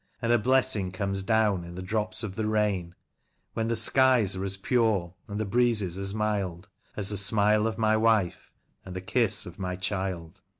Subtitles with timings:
[0.19, 2.95] And a blessing comes down in the drops of the rain;
[3.53, 7.77] When the skies are as pure and the breezes as mild As the smile of
[7.77, 8.49] my wife
[8.83, 10.41] and the kiss of my child.